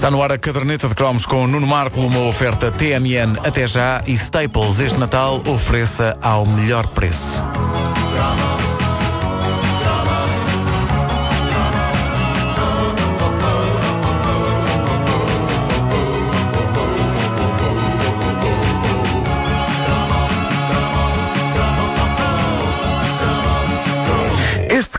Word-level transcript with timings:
Está 0.00 0.10
no 0.10 0.22
ar 0.22 0.32
a 0.32 0.38
caderneta 0.38 0.88
de 0.88 0.94
cromos 0.94 1.26
com 1.26 1.46
Nuno 1.46 1.66
Marco, 1.66 2.00
uma 2.00 2.20
oferta 2.20 2.72
TMN 2.72 3.38
até 3.46 3.68
já 3.68 4.02
e 4.06 4.14
Staples 4.14 4.80
este 4.80 4.98
Natal 4.98 5.42
ofereça 5.46 6.16
ao 6.22 6.46
melhor 6.46 6.86
preço. 6.86 7.38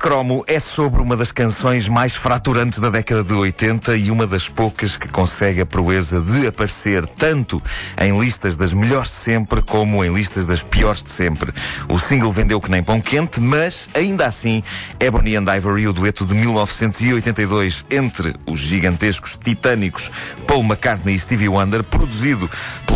Cromo 0.01 0.43
é 0.47 0.59
sobre 0.59 0.99
uma 0.99 1.15
das 1.15 1.31
canções 1.31 1.87
mais 1.87 2.15
fraturantes 2.15 2.79
da 2.79 2.89
década 2.89 3.23
de 3.23 3.33
80 3.33 3.95
e 3.97 4.09
uma 4.09 4.25
das 4.25 4.49
poucas 4.49 4.97
que 4.97 5.07
consegue 5.07 5.61
a 5.61 5.65
proeza 5.65 6.19
de 6.19 6.47
aparecer 6.47 7.05
tanto 7.05 7.61
em 8.01 8.19
listas 8.19 8.57
das 8.57 8.73
melhores 8.73 9.09
de 9.09 9.13
sempre 9.13 9.61
como 9.61 10.03
em 10.03 10.11
listas 10.11 10.43
das 10.43 10.63
piores 10.63 11.03
de 11.03 11.11
sempre. 11.11 11.53
O 11.87 11.99
single 11.99 12.31
vendeu 12.31 12.59
que 12.59 12.71
nem 12.71 12.81
pão 12.81 12.99
quente, 12.99 13.39
mas 13.39 13.87
ainda 13.93 14.25
assim 14.25 14.63
Ebony 14.99 15.35
and 15.35 15.45
Ivory, 15.55 15.87
o 15.87 15.93
dueto 15.93 16.25
de 16.25 16.33
1982 16.33 17.85
entre 17.91 18.35
os 18.47 18.59
gigantescos 18.59 19.37
titânicos 19.37 20.09
Paul 20.47 20.63
McCartney 20.63 21.13
e 21.13 21.19
Stevie 21.19 21.47
Wonder, 21.47 21.83
produzido 21.83 22.49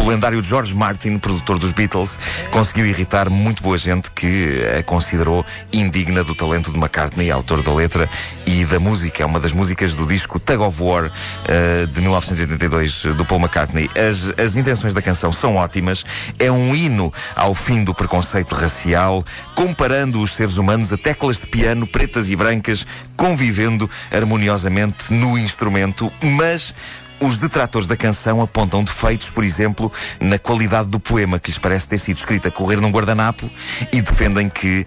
pelo 0.05 0.09
lendário 0.11 0.43
George 0.43 0.73
Martin, 0.75 1.17
produtor 1.17 1.57
dos 1.57 1.71
Beatles, 1.71 2.19
conseguiu 2.51 2.85
irritar 2.85 3.27
muito 3.27 3.63
boa 3.63 3.75
gente 3.77 4.11
que 4.11 4.61
a 4.77 4.83
considerou 4.83 5.43
indigna 5.73 6.23
do 6.23 6.35
talento 6.35 6.71
de 6.71 6.77
McCartney, 6.77 7.31
autor 7.31 7.63
da 7.63 7.73
letra 7.73 8.07
e 8.45 8.63
da 8.65 8.79
música. 8.79 9.23
É 9.23 9.25
uma 9.25 9.39
das 9.39 9.51
músicas 9.51 9.95
do 9.95 10.05
disco 10.05 10.39
Tug 10.39 10.61
of 10.61 10.81
War 10.81 11.05
uh, 11.05 11.87
de 11.87 12.01
1982 12.01 13.15
do 13.15 13.25
Paul 13.25 13.41
McCartney. 13.41 13.89
As, 13.95 14.39
as 14.39 14.55
intenções 14.55 14.93
da 14.93 15.01
canção 15.01 15.31
são 15.31 15.55
ótimas. 15.55 16.05
É 16.37 16.51
um 16.51 16.75
hino 16.75 17.11
ao 17.35 17.55
fim 17.55 17.83
do 17.83 17.93
preconceito 17.93 18.53
racial, 18.53 19.23
comparando 19.55 20.21
os 20.21 20.35
seres 20.35 20.57
humanos 20.57 20.93
a 20.93 20.97
teclas 20.97 21.37
de 21.37 21.47
piano 21.47 21.87
pretas 21.87 22.29
e 22.29 22.35
brancas, 22.35 22.85
convivendo 23.17 23.89
harmoniosamente 24.11 25.11
no 25.11 25.37
instrumento, 25.37 26.11
mas 26.21 26.73
os 27.19 27.37
detratores 27.37 27.87
da 27.87 27.95
canção 27.95 28.41
apontam 28.41 28.83
defeitos, 28.83 29.29
por 29.29 29.43
exemplo, 29.43 29.91
na 30.19 30.37
qualidade 30.37 30.89
do 30.89 30.99
poema, 30.99 31.39
que 31.39 31.49
lhes 31.49 31.57
parece 31.57 31.87
ter 31.87 31.99
sido 31.99 32.17
escrito 32.17 32.47
a 32.47 32.51
correr 32.51 32.79
num 32.81 32.91
guardanapo, 32.91 33.49
e 33.91 34.01
defendem 34.01 34.49
que 34.49 34.81
uh, 34.81 34.85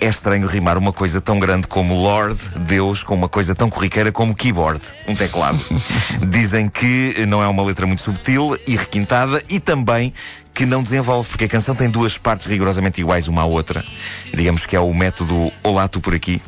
é 0.00 0.06
estranho 0.06 0.46
rimar 0.46 0.78
uma 0.78 0.92
coisa 0.92 1.20
tão 1.20 1.38
grande 1.38 1.66
como 1.66 1.94
Lord, 1.94 2.38
Deus, 2.60 3.02
com 3.02 3.14
uma 3.14 3.28
coisa 3.28 3.54
tão 3.54 3.68
corriqueira 3.68 4.10
como 4.10 4.34
keyboard, 4.34 4.80
um 5.06 5.14
teclado. 5.14 5.60
Dizem 6.28 6.68
que 6.68 7.24
não 7.26 7.42
é 7.42 7.48
uma 7.48 7.62
letra 7.62 7.86
muito 7.86 8.02
subtil 8.02 8.56
e 8.66 8.76
requintada, 8.76 9.42
e 9.48 9.60
também 9.60 10.12
que 10.54 10.64
não 10.64 10.82
desenvolve, 10.82 11.28
porque 11.28 11.44
a 11.44 11.48
canção 11.48 11.74
tem 11.74 11.90
duas 11.90 12.16
partes 12.16 12.46
rigorosamente 12.46 13.00
iguais 13.00 13.28
uma 13.28 13.42
à 13.42 13.44
outra. 13.44 13.84
Digamos 14.32 14.64
que 14.64 14.74
é 14.74 14.80
o 14.80 14.92
método 14.94 15.52
Olá, 15.62 15.86
tu 15.86 16.00
por 16.00 16.14
aqui 16.14 16.40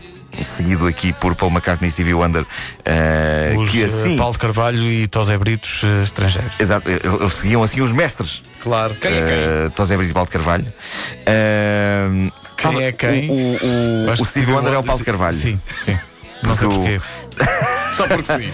seguido 0.45 0.87
aqui 0.87 1.13
por 1.13 1.35
Paul 1.35 1.51
McCartney 1.51 1.89
e 1.89 1.91
Stevie 1.91 2.15
Wonder. 2.15 2.43
Uh, 2.43 3.59
os, 3.59 3.71
que 3.71 3.85
assim. 3.85 4.17
Paulo 4.17 4.33
de 4.33 4.39
Carvalho 4.39 4.83
e 4.83 5.07
Tosé 5.07 5.37
Britos 5.39 5.83
uh, 5.83 6.03
estrangeiros. 6.03 6.59
Exato, 6.61 6.89
eles 6.91 7.33
seguiam 7.33 7.63
assim 7.63 7.81
os 7.81 7.93
mestres. 7.93 8.43
Claro. 8.63 8.95
Quem 8.95 9.13
é 9.13 9.27
quem? 9.27 9.67
Uh, 9.67 9.71
Tosé 9.71 9.97
Britos 9.97 10.11
e 10.11 10.15
Paulo 10.15 10.29
de 10.29 10.33
Carvalho. 10.33 10.67
Uh, 10.67 12.33
quem 12.57 12.83
é 12.83 12.93
quem? 12.93 13.31
O, 13.31 13.35
o, 13.35 14.09
o, 14.09 14.13
o 14.13 14.25
Stevie 14.25 14.53
Wonder 14.53 14.73
é 14.73 14.79
o 14.79 14.83
Paulo 14.83 14.99
de 14.99 15.05
Carvalho. 15.05 15.37
Sim, 15.37 15.61
sim. 15.85 15.99
Não 16.43 16.55
sei 16.55 16.69
porquê. 16.69 17.01
Só 17.97 18.07
porque 18.07 18.33
sim. 18.33 18.53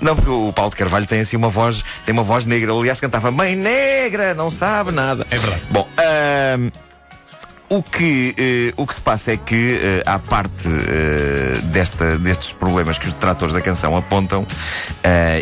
Não, 0.00 0.14
porque 0.14 0.30
o 0.30 0.52
Paulo 0.52 0.70
de 0.70 0.76
Carvalho 0.76 1.06
tem 1.06 1.20
assim 1.20 1.36
uma 1.36 1.48
voz, 1.48 1.82
tem 2.04 2.12
uma 2.12 2.22
voz 2.22 2.44
negra. 2.44 2.70
Ele, 2.70 2.78
aliás, 2.78 3.00
cantava 3.00 3.30
Mãe 3.30 3.56
Negra, 3.56 4.34
não 4.34 4.50
sabe 4.50 4.92
nada. 4.92 5.26
É 5.30 5.38
verdade. 5.38 5.62
Bom, 5.70 5.88
uh, 5.88 6.72
o 7.68 7.82
que, 7.82 8.72
uh, 8.76 8.82
o 8.82 8.86
que 8.86 8.94
se 8.94 9.00
passa 9.00 9.32
é 9.32 9.36
que, 9.36 9.74
uh, 9.74 10.10
à 10.10 10.18
parte 10.18 10.68
uh, 10.68 11.62
desta, 11.66 12.16
destes 12.18 12.52
problemas 12.52 12.98
que 12.98 13.06
os 13.06 13.12
detratores 13.12 13.54
da 13.54 13.60
canção 13.60 13.96
apontam, 13.96 14.46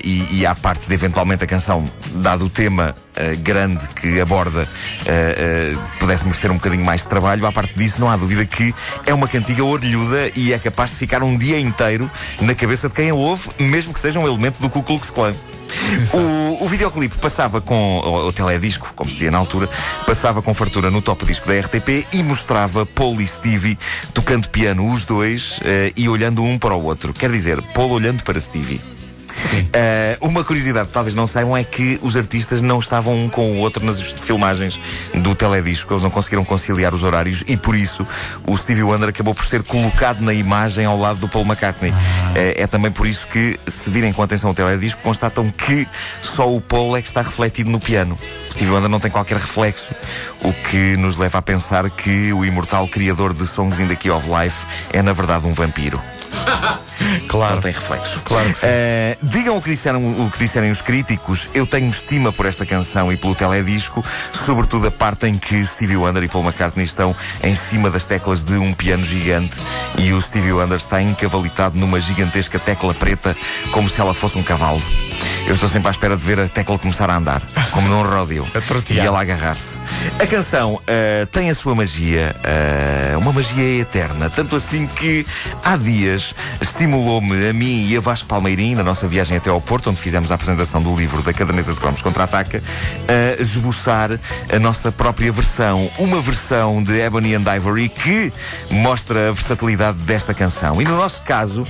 e, 0.04 0.40
e 0.40 0.46
à 0.46 0.54
parte 0.54 0.88
de 0.88 0.94
eventualmente 0.94 1.44
a 1.44 1.46
canção, 1.46 1.84
dado 2.14 2.46
o 2.46 2.50
tema 2.50 2.94
grande 3.42 3.86
que 3.88 4.20
aborda, 4.20 4.66
pudesse 5.98 6.24
merecer 6.24 6.50
um 6.50 6.54
bocadinho 6.54 6.84
mais 6.84 7.02
de 7.02 7.08
trabalho, 7.08 7.46
à 7.46 7.52
parte 7.52 7.72
disso, 7.78 8.00
não 8.00 8.10
há 8.10 8.16
dúvida 8.16 8.44
que 8.44 8.74
é 9.06 9.14
uma 9.14 9.28
cantiga 9.28 9.62
orelhuda 9.62 10.30
e 10.34 10.52
é 10.52 10.58
capaz 10.58 10.90
de 10.90 10.96
ficar 10.96 11.22
um 11.22 11.36
dia 11.36 11.58
inteiro 11.60 12.10
na 12.40 12.54
cabeça 12.54 12.88
de 12.88 12.94
quem 12.94 13.10
a 13.10 13.14
ouve, 13.14 13.50
mesmo 13.58 13.94
que 13.94 14.00
seja 14.00 14.18
um 14.18 14.26
elemento 14.26 14.60
do 14.60 14.68
Ku 14.68 14.82
Klux 14.82 15.10
Klan. 15.10 15.34
O, 16.12 16.64
o 16.64 16.68
videoclipe 16.68 17.16
passava 17.18 17.60
com, 17.60 17.98
o, 17.98 18.28
o 18.28 18.32
teledisco, 18.32 18.92
como 18.94 19.10
se 19.10 19.14
dizia 19.14 19.30
na 19.30 19.38
altura, 19.38 19.68
passava 20.06 20.42
com 20.42 20.54
fartura 20.54 20.90
no 20.90 21.02
top 21.02 21.24
disco 21.24 21.46
da 21.46 21.58
RTP 21.58 22.06
e 22.12 22.22
mostrava 22.22 22.84
Paul 22.86 23.20
e 23.20 23.26
Stevie 23.26 23.78
tocando 24.14 24.48
piano, 24.48 24.92
os 24.92 25.04
dois, 25.04 25.58
uh, 25.58 25.92
e 25.96 26.08
olhando 26.08 26.42
um 26.42 26.58
para 26.58 26.74
o 26.74 26.84
outro. 26.84 27.12
Quer 27.12 27.30
dizer, 27.30 27.60
Paul 27.74 27.90
olhando 27.90 28.22
para 28.22 28.40
Stevie. 28.40 29.01
Uh, 29.52 30.26
uma 30.26 30.44
curiosidade 30.44 30.88
que 30.88 30.94
talvez 30.94 31.14
não 31.14 31.26
saibam 31.26 31.56
é 31.56 31.64
que 31.64 31.98
os 32.02 32.16
artistas 32.16 32.62
não 32.62 32.78
estavam 32.78 33.14
um 33.14 33.28
com 33.28 33.52
o 33.52 33.58
outro 33.58 33.84
nas 33.84 34.00
filmagens 34.00 34.80
do 35.14 35.34
teledisco. 35.34 35.92
Eles 35.92 36.02
não 36.02 36.10
conseguiram 36.10 36.44
conciliar 36.44 36.94
os 36.94 37.02
horários 37.02 37.44
e 37.46 37.56
por 37.56 37.74
isso 37.74 38.06
o 38.46 38.56
Stevie 38.56 38.82
Wonder 38.82 39.10
acabou 39.10 39.34
por 39.34 39.44
ser 39.44 39.62
colocado 39.62 40.20
na 40.20 40.32
imagem 40.32 40.84
ao 40.84 40.98
lado 40.98 41.20
do 41.20 41.28
Paul 41.28 41.44
McCartney. 41.44 41.90
Uh, 41.90 41.94
é 42.56 42.66
também 42.66 42.90
por 42.90 43.06
isso 43.06 43.26
que, 43.26 43.58
se 43.66 43.90
virem 43.90 44.12
com 44.12 44.22
atenção 44.22 44.50
o 44.50 44.54
teledisco, 44.54 45.00
constatam 45.02 45.50
que 45.50 45.86
só 46.20 46.52
o 46.52 46.60
Paul 46.60 46.96
é 46.96 47.02
que 47.02 47.08
está 47.08 47.22
refletido 47.22 47.70
no 47.70 47.80
piano. 47.80 48.18
O 48.48 48.52
Stevie 48.52 48.72
Wonder 48.72 48.88
não 48.88 49.00
tem 49.00 49.10
qualquer 49.10 49.38
reflexo, 49.38 49.94
o 50.42 50.52
que 50.52 50.96
nos 50.96 51.16
leva 51.16 51.38
a 51.38 51.42
pensar 51.42 51.88
que 51.90 52.32
o 52.32 52.44
imortal 52.44 52.88
criador 52.88 53.32
de 53.32 53.46
Songs 53.46 53.80
in 53.80 53.88
the 53.88 53.96
Key 53.96 54.10
of 54.10 54.28
Life 54.28 54.66
é 54.92 55.02
na 55.02 55.12
verdade 55.12 55.46
um 55.46 55.52
vampiro. 55.52 56.00
claro. 57.28 57.54
Não 57.54 57.62
tem 57.62 57.72
reflexo. 57.72 58.20
Claro 58.24 58.48
que 58.48 58.56
sim. 58.56 58.66
Uh, 58.66 59.26
digam 59.26 59.56
o 59.56 59.62
que, 59.62 59.70
disseram, 59.70 60.20
o 60.20 60.30
que 60.30 60.38
disserem 60.38 60.70
os 60.70 60.80
críticos. 60.80 61.48
Eu 61.54 61.66
tenho 61.66 61.90
estima 61.90 62.32
por 62.32 62.46
esta 62.46 62.64
canção 62.64 63.12
e 63.12 63.16
pelo 63.16 63.34
teledisco, 63.34 64.04
sobretudo 64.44 64.86
a 64.86 64.90
parte 64.90 65.26
em 65.26 65.34
que 65.34 65.64
Stevie 65.64 65.96
Wonder 65.96 66.22
e 66.22 66.28
Paul 66.28 66.44
McCartney 66.44 66.84
estão 66.84 67.14
em 67.42 67.54
cima 67.54 67.90
das 67.90 68.04
teclas 68.04 68.42
de 68.42 68.54
um 68.54 68.72
piano 68.72 69.04
gigante 69.04 69.56
e 69.98 70.12
o 70.12 70.20
Stevie 70.20 70.52
Wonder 70.52 70.76
está 70.76 71.00
encavalitado 71.02 71.78
numa 71.78 72.00
gigantesca 72.00 72.58
tecla 72.58 72.94
preta, 72.94 73.36
como 73.70 73.88
se 73.88 74.00
ela 74.00 74.14
fosse 74.14 74.38
um 74.38 74.42
cavalo. 74.42 74.82
Eu 75.46 75.54
estou 75.54 75.68
sempre 75.68 75.88
à 75.88 75.90
espera 75.90 76.16
de 76.16 76.24
ver 76.24 76.40
a 76.40 76.48
tecla 76.48 76.78
começar 76.78 77.10
a 77.10 77.16
andar, 77.16 77.42
como 77.72 77.88
num 77.88 78.02
ródio. 78.02 78.46
e 78.90 78.98
ela 78.98 79.20
agarrar-se. 79.20 79.80
A 80.18 80.26
canção 80.26 80.74
uh, 80.74 81.26
tem 81.30 81.50
a 81.50 81.54
sua 81.54 81.74
magia, 81.74 82.34
uh, 82.44 83.18
uma 83.18 83.32
magia 83.32 83.80
eterna. 83.80 84.30
Tanto 84.30 84.56
assim 84.56 84.86
que 84.86 85.26
há 85.64 85.76
dias 85.76 86.34
estimulou-me 86.92 87.48
a 87.48 87.52
mim 87.54 87.88
e 87.88 87.96
a 87.96 88.00
Vasco 88.00 88.28
Palmeirim, 88.28 88.74
na 88.74 88.82
nossa 88.82 89.08
viagem 89.08 89.38
até 89.38 89.48
ao 89.48 89.58
Porto, 89.62 89.88
onde 89.88 89.98
fizemos 89.98 90.30
a 90.30 90.34
apresentação 90.34 90.82
do 90.82 90.94
livro 90.94 91.22
da 91.22 91.32
Caderneta 91.32 91.72
de 91.72 91.80
Cromos 91.80 92.02
Contra-Ataca, 92.02 92.62
a 93.08 93.40
esboçar 93.40 94.20
a 94.52 94.58
nossa 94.58 94.92
própria 94.92 95.32
versão. 95.32 95.90
Uma 95.96 96.20
versão 96.20 96.82
de 96.82 97.00
Ebony 97.00 97.34
and 97.34 97.44
Ivory 97.56 97.88
que 97.88 98.30
mostra 98.70 99.30
a 99.30 99.32
versatilidade 99.32 99.96
desta 100.00 100.34
canção. 100.34 100.82
E 100.82 100.84
no 100.84 100.94
nosso 100.98 101.22
caso, 101.22 101.66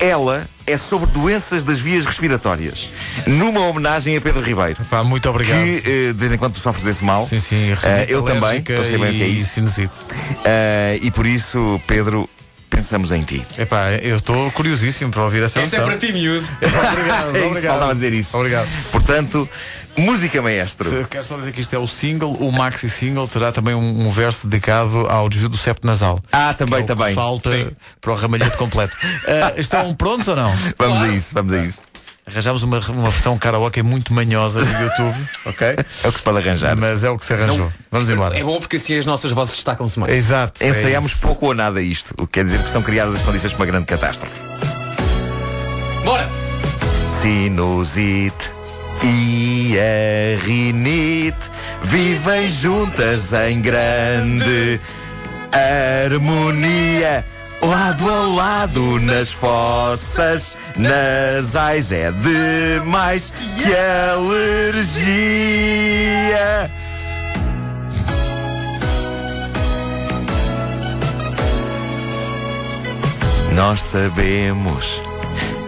ela 0.00 0.44
é 0.66 0.76
sobre 0.76 1.08
doenças 1.10 1.62
das 1.62 1.78
vias 1.78 2.04
respiratórias. 2.04 2.90
Numa 3.28 3.60
homenagem 3.60 4.16
a 4.16 4.20
Pedro 4.20 4.42
Ribeiro. 4.42 4.84
Pá, 4.90 5.04
muito 5.04 5.30
obrigado. 5.30 5.62
Que 5.62 6.08
uh, 6.10 6.12
de 6.12 6.18
vez 6.18 6.32
em 6.32 6.38
quando 6.38 6.54
tu 6.54 6.58
sofres 6.58 6.84
desse 6.84 7.04
mal. 7.04 7.22
Sim, 7.22 7.38
sim. 7.38 7.72
Uh, 7.74 7.76
eu 8.08 8.22
também. 8.22 8.64
Eu 8.66 8.82
sei 8.82 8.98
bem 8.98 9.10
o 9.10 9.12
que 9.12 9.22
é 9.22 9.28
isso. 9.28 9.50
Sinusite. 9.50 9.94
Uh, 9.98 10.98
e 11.00 11.12
por 11.12 11.26
isso, 11.26 11.80
Pedro, 11.86 12.28
pensamos 12.74 13.10
em 13.12 13.22
ti. 13.22 13.46
Epá, 13.58 13.92
eu 13.92 14.16
estou 14.16 14.50
curiosíssimo 14.50 15.10
para 15.10 15.22
ouvir 15.22 15.42
essa 15.42 15.60
Esta 15.60 15.76
é 15.76 15.80
para 15.80 15.96
ti, 15.96 16.12
miúdo. 16.12 16.46
obrigado, 16.92 17.34
é 17.36 17.38
isso, 17.38 17.46
obrigado. 17.48 17.72
faltava 17.72 17.94
dizer 17.94 18.12
isso. 18.12 18.36
Obrigado. 18.36 18.68
Portanto, 18.90 19.48
música 19.96 20.42
maestro. 20.42 20.88
Se- 20.90 21.08
Quero 21.08 21.24
só 21.24 21.36
dizer 21.36 21.52
que 21.52 21.60
isto 21.60 21.74
é 21.74 21.78
o 21.78 21.86
single, 21.86 22.32
o 22.32 22.50
maxi 22.50 22.90
single 22.90 23.28
terá 23.28 23.52
também 23.52 23.74
um, 23.74 24.06
um 24.06 24.10
verso 24.10 24.46
dedicado 24.46 25.06
ao 25.08 25.28
desvio 25.28 25.48
do 25.48 25.56
septo 25.56 25.86
nasal. 25.86 26.18
Ah, 26.32 26.52
também, 26.54 26.84
que 26.84 26.90
é 26.90 26.94
o 26.94 26.96
que 26.96 27.02
também. 27.02 27.14
Falta 27.14 27.50
Sim. 27.50 27.70
para 28.00 28.12
o 28.12 28.14
ramalhete 28.16 28.56
completo. 28.56 28.96
Ah, 29.28 29.52
estão 29.58 29.94
prontos 29.94 30.28
ou 30.28 30.36
não? 30.36 30.52
Vamos 30.78 31.02
a 31.02 31.08
isso, 31.08 31.30
vamos 31.32 31.52
a 31.52 31.58
isso. 31.64 31.80
Arranjámos 32.26 32.62
uma, 32.62 32.78
uma 32.88 33.10
versão 33.10 33.38
karaoke 33.38 33.82
muito 33.82 34.14
manhosa 34.14 34.64
no 34.64 34.82
YouTube, 34.82 35.16
ok? 35.46 35.68
É 35.68 36.08
o 36.08 36.12
que 36.12 36.18
se 36.18 36.24
pode 36.24 36.38
arranjar. 36.38 36.74
Mas 36.74 37.04
é 37.04 37.10
o 37.10 37.18
que 37.18 37.24
se 37.24 37.34
arranjou. 37.34 37.70
Vamos 37.90 38.08
embora. 38.10 38.36
É 38.38 38.42
bom 38.42 38.58
porque 38.58 38.76
assim 38.76 38.96
as 38.96 39.04
nossas 39.04 39.30
vozes 39.32 39.54
destacam-se 39.54 39.98
mais. 39.98 40.12
Exato. 40.12 40.62
é 40.62 40.68
Ensaiamos 40.68 41.12
isso. 41.12 41.20
pouco 41.26 41.46
ou 41.46 41.54
nada 41.54 41.82
isto, 41.82 42.14
o 42.18 42.26
que 42.26 42.34
quer 42.34 42.44
dizer 42.44 42.58
que 42.58 42.64
estão 42.66 42.82
criadas 42.82 43.16
as 43.16 43.22
condições 43.22 43.52
para 43.52 43.60
uma 43.60 43.66
grande 43.66 43.86
catástrofe. 43.86 44.34
Bora! 46.04 46.28
Sinusite 47.20 48.52
e 49.02 49.76
a 49.78 50.44
rinite 50.44 51.50
vivem 51.82 52.48
juntas 52.48 53.32
em 53.34 53.60
grande 53.60 54.80
harmonia. 55.52 57.24
Lado 57.66 58.10
a 58.10 58.26
lado 58.26 59.00
nas 59.00 59.32
fossas 59.32 60.56
nasais 60.76 61.92
é 61.92 62.12
demais 62.12 63.32
que 63.56 63.72
alergia. 64.12 64.94
Nós 73.54 73.80
sabemos 73.80 75.00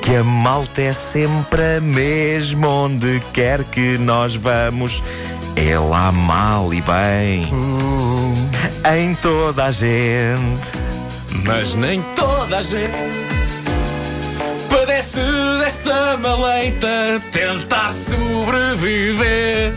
que 0.02 0.16
a 0.16 0.24
malta 0.24 0.82
é 0.82 0.92
sempre 0.92 1.76
a 1.76 1.80
mesma 1.80 2.68
onde 2.68 3.22
quer 3.32 3.62
que 3.64 3.96
nós 3.98 4.34
vamos. 4.34 5.02
É 5.54 5.78
lá 5.78 6.12
mal 6.12 6.74
e 6.74 6.82
bem 6.82 7.44
em 8.94 9.14
toda 9.14 9.64
a 9.66 9.70
gente. 9.70 10.95
Mas 11.44 11.74
nem 11.74 12.02
toda 12.14 12.58
a 12.58 12.62
gente 12.62 13.26
padece 14.68 15.20
desta 15.60 16.16
maleita. 16.18 17.22
Tenta 17.32 17.88
sobreviver 17.90 19.74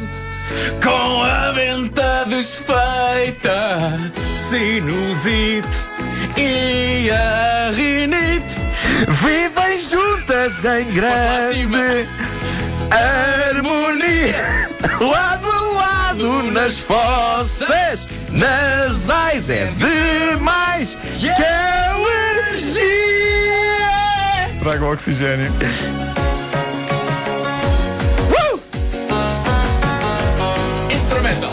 com 0.83 1.23
a 1.23 1.51
venta 1.51 2.25
desfeita, 2.25 3.99
sinusite 4.39 5.67
e 6.37 7.09
a 7.11 7.71
rinite. 7.71 8.55
Vivem 9.21 9.77
juntas 9.81 10.65
em 10.65 10.85
grande 10.93 12.07
harmonia, 12.91 14.69
lado 14.99 15.48
a 15.48 15.48
lado 16.19 16.51
nas 16.51 16.77
fossas 16.79 18.07
nasais 18.29 19.49
é 19.49 19.67
demais 19.67 20.97
que 21.17 21.29
alergia. 21.29 22.89
Traga 24.61 24.85
o 24.85 24.91
oxigênio. 24.91 25.51
Uh! 28.31 28.59
Instrumental, 30.93 31.51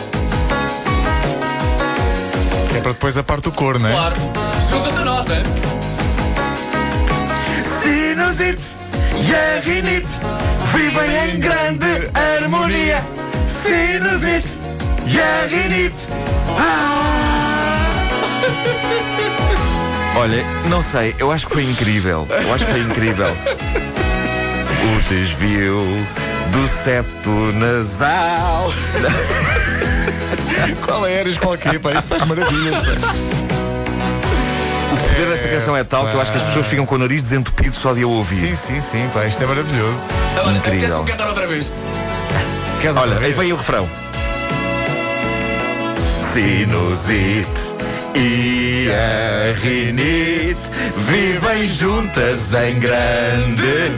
É 2.77 2.81
para 2.81 2.93
depois 2.93 3.17
a 3.17 3.23
parte 3.23 3.45
do 3.45 3.53
cor, 3.53 3.79
não 3.79 3.89
é? 3.89 3.93
claro. 3.93 4.17
Junta-te 4.69 4.99
a 4.99 5.05
nós, 5.05 5.31
hein? 5.31 5.43
Sinusite 7.83 8.77
e 9.29 9.35
a 9.35 9.61
rinite 9.61 10.09
vivem 10.75 11.31
em 11.37 11.41
grande 11.41 11.87
harmonia. 12.15 13.03
Sinusite 13.47 14.59
e 15.07 15.21
a 15.21 15.47
rinite. 15.47 16.09
Ah! 16.59 18.03
Olha, 20.17 20.43
não 20.69 20.83
sei, 20.83 21.15
eu 21.19 21.31
acho 21.31 21.47
que 21.47 21.53
foi 21.53 21.65
incrível. 21.65 22.27
Eu 22.31 22.55
acho 22.55 22.65
que 22.65 22.73
foi 22.73 22.81
incrível. 22.81 23.27
O 24.87 25.01
desvio 25.09 25.81
do 26.53 26.69
septo 26.85 27.31
nasal. 27.55 28.73
Qual 30.87 31.05
é 31.07 31.13
Eres 31.21 31.39
qualquer, 31.39 31.81
pá? 31.81 31.93
Isto 31.93 32.09
faz 32.11 32.25
maravilhas. 32.25 32.77
pá. 32.77 33.15
O 34.93 34.97
poder 35.09 35.27
desta 35.29 35.49
canção 35.49 35.77
é 35.77 35.83
tal 35.83 36.07
que 36.07 36.15
eu 36.15 36.21
acho 36.21 36.31
que 36.31 36.39
as 36.39 36.45
pessoas 36.45 36.67
ficam 36.67 36.87
com 36.87 36.95
o 36.95 36.99
nariz 36.99 37.21
desentupido 37.23 37.75
só 37.75 37.93
de 37.95 38.05
a 38.05 38.07
ouvir. 38.07 38.55
Sim, 38.55 38.55
sim, 38.55 38.81
sim, 38.81 39.11
pá. 39.13 39.25
Isto 39.27 39.43
é 39.43 39.47
maravilhoso. 39.47 40.07
Olha, 40.37 40.57
Incrível. 40.57 40.79
apetece-me 40.79 41.05
cantar 41.07 41.27
outra 41.29 41.47
vez. 41.49 41.73
Queres 42.87 42.99
Olha, 42.99 43.19
aí 43.19 43.33
vem 43.33 43.53
o 43.53 43.57
refrão. 43.57 43.89
Sinusite 46.33 47.75
e 48.15 48.89
a 48.93 49.53
rinite 49.61 50.61
vivem 50.97 51.67
juntas 51.67 52.55
em 52.55 52.79
grande 52.79 53.91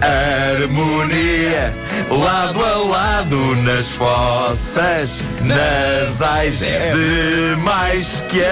harmonia, 0.00 1.74
lado 2.08 2.64
a 2.64 2.76
lado 2.88 3.56
nas 3.56 3.88
fossas 3.92 5.20
nasais 5.42 6.62
é 6.62 6.94
demais 6.94 8.24
que 8.30 8.42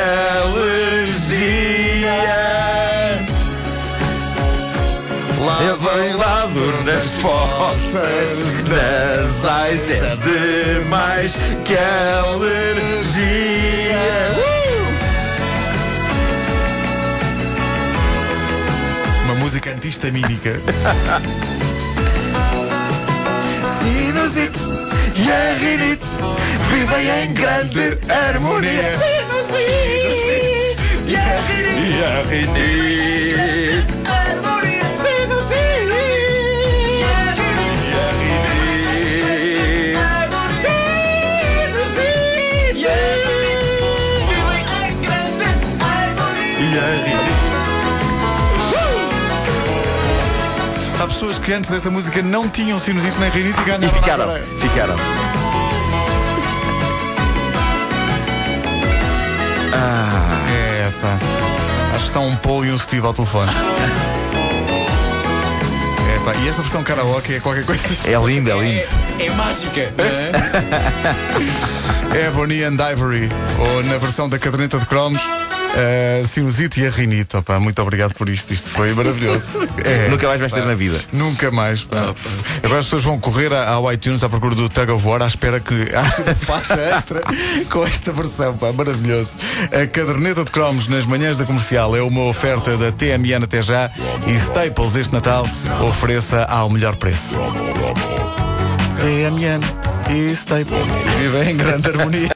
alergia. 0.44 1.64
Lado 5.64 5.88
a 5.88 5.94
lado 6.14 6.60
nas 6.84 7.14
fossas 7.22 8.62
nasais 8.68 9.90
é 9.90 10.14
demais 10.16 11.34
que 11.64 11.74
alergia. 11.74 13.24
Uma 19.24 19.36
música 19.36 19.70
antihistamínica. 19.70 20.60
Sinusite 23.80 24.58
e 25.16 25.32
a 25.32 25.54
rinite 25.54 26.04
vivem 26.70 27.08
em 27.08 27.32
grande 27.32 27.98
harmonia. 28.12 28.98
Sinusite 28.98 29.64
e 31.08 31.16
a 32.04 32.22
rinite. 32.28 34.03
Pessoas 51.14 51.38
que 51.38 51.52
antes 51.52 51.70
desta 51.70 51.90
música 51.90 52.20
não 52.22 52.48
tinham 52.48 52.76
sinusite 52.78 53.16
nem 53.20 53.30
rinite 53.30 53.60
e 53.60 53.64
ganharam 53.64 53.86
E 53.86 53.90
ficaram, 53.90 54.28
ficaram. 54.60 54.94
Ah, 59.72 60.44
É, 60.50 60.90
pá. 61.00 61.18
Acho 61.94 62.00
que 62.00 62.08
está 62.08 62.20
um 62.20 62.34
Paul 62.36 62.64
e 62.64 62.72
um 62.72 62.78
Steve 62.78 63.06
ao 63.06 63.14
telefone. 63.14 63.50
É, 66.14 66.24
pá. 66.24 66.34
E 66.42 66.48
esta 66.48 66.62
versão 66.62 66.82
karaoke 66.82 67.34
é 67.34 67.40
qualquer 67.40 67.64
coisa. 67.64 67.82
é 68.04 68.16
lindo, 68.26 68.50
é 68.50 68.54
lindo. 68.54 68.84
É, 69.18 69.26
é 69.26 69.30
mágica, 69.30 69.92
não 69.96 70.04
é? 70.04 70.30
É 72.14 72.30
Bonnie 72.30 72.62
and 72.62 72.76
Ivory, 72.92 73.28
ou 73.58 73.82
na 73.84 73.98
versão 73.98 74.28
da 74.28 74.38
caderneta 74.38 74.78
de 74.78 74.86
cromos, 74.86 75.20
a 75.76 76.26
sinusite 76.26 76.80
e 76.80 76.86
a 76.86 76.90
rinite. 76.90 77.36
Opa, 77.36 77.58
muito 77.58 77.80
obrigado 77.82 78.14
por 78.14 78.28
isto, 78.28 78.52
isto 78.52 78.68
foi 78.70 78.92
maravilhoso. 78.94 79.44
É, 79.84 80.08
Nunca 80.08 80.26
mais 80.28 80.40
vais 80.40 80.52
ter 80.52 80.64
na 80.64 80.74
vida. 80.74 80.98
Nunca 81.12 81.50
mais. 81.50 81.82
pá. 81.84 82.14
Agora 82.62 82.78
as 82.80 82.86
pessoas 82.86 83.02
vão 83.02 83.18
correr 83.18 83.52
ao 83.52 83.92
iTunes 83.92 84.22
à 84.24 84.28
procura 84.28 84.54
do 84.54 84.68
Tug 84.68 84.90
of 84.92 85.06
War 85.06 85.20
à 85.22 85.26
espera 85.26 85.60
que 85.60 85.74
haja 85.94 86.22
uma 86.22 86.34
faixa 86.34 86.74
extra 86.74 87.20
com 87.70 87.84
esta 87.86 88.12
versão. 88.12 88.56
Pá, 88.56 88.72
maravilhoso. 88.72 89.36
A 89.72 89.86
caderneta 89.86 90.44
de 90.44 90.50
cromos 90.50 90.88
nas 90.88 91.04
manhãs 91.04 91.36
da 91.36 91.44
comercial 91.44 91.94
é 91.96 92.02
uma 92.02 92.22
oferta 92.22 92.78
da 92.78 92.92
TMN 92.92 93.44
até 93.44 93.60
já 93.62 93.90
e 94.26 94.32
Staples 94.36 94.94
este 94.96 95.12
Natal 95.12 95.46
ofereça 95.82 96.44
ao 96.44 96.70
melhor 96.70 96.96
preço. 96.96 97.36
TMN 98.96 99.60
e 100.10 100.30
Staples 100.32 100.86
vivem 101.18 101.50
em 101.50 101.56
grande 101.56 101.88
harmonia. 101.88 102.28